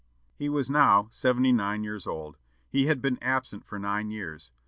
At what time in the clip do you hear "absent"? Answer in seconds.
3.21-3.63